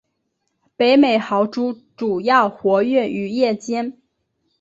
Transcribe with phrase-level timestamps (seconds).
[0.75, 4.01] 北美豪猪主要活跃于夜间。